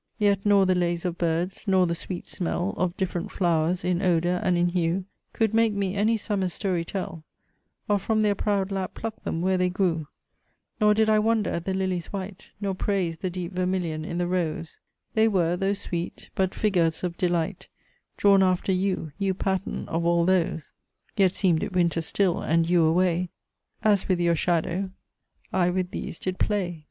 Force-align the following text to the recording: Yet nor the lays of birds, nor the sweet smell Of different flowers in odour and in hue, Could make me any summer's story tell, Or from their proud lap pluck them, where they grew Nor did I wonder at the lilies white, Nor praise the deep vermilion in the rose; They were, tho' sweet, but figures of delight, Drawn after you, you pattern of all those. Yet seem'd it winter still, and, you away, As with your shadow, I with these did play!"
Yet 0.17 0.43
nor 0.43 0.65
the 0.65 0.73
lays 0.73 1.05
of 1.05 1.19
birds, 1.19 1.65
nor 1.67 1.85
the 1.85 1.93
sweet 1.93 2.27
smell 2.27 2.73
Of 2.75 2.97
different 2.97 3.31
flowers 3.31 3.83
in 3.83 4.01
odour 4.01 4.39
and 4.43 4.57
in 4.57 4.69
hue, 4.69 5.05
Could 5.31 5.53
make 5.53 5.73
me 5.73 5.93
any 5.93 6.17
summer's 6.17 6.53
story 6.53 6.83
tell, 6.83 7.23
Or 7.87 7.99
from 7.99 8.23
their 8.23 8.33
proud 8.33 8.71
lap 8.71 8.95
pluck 8.95 9.23
them, 9.23 9.41
where 9.43 9.59
they 9.59 9.69
grew 9.69 10.07
Nor 10.79 10.95
did 10.95 11.07
I 11.07 11.19
wonder 11.19 11.51
at 11.51 11.65
the 11.65 11.75
lilies 11.75 12.07
white, 12.07 12.49
Nor 12.59 12.73
praise 12.73 13.17
the 13.17 13.29
deep 13.29 13.51
vermilion 13.53 14.03
in 14.03 14.17
the 14.17 14.25
rose; 14.25 14.79
They 15.13 15.27
were, 15.27 15.55
tho' 15.55 15.75
sweet, 15.75 16.31
but 16.33 16.55
figures 16.55 17.03
of 17.03 17.15
delight, 17.15 17.69
Drawn 18.17 18.41
after 18.41 18.71
you, 18.71 19.11
you 19.19 19.35
pattern 19.35 19.87
of 19.87 20.03
all 20.07 20.25
those. 20.25 20.73
Yet 21.15 21.33
seem'd 21.33 21.61
it 21.61 21.73
winter 21.73 22.01
still, 22.01 22.41
and, 22.41 22.67
you 22.67 22.83
away, 22.85 23.29
As 23.83 24.07
with 24.07 24.19
your 24.19 24.35
shadow, 24.35 24.89
I 25.53 25.69
with 25.69 25.91
these 25.91 26.17
did 26.17 26.39
play!" 26.39 26.79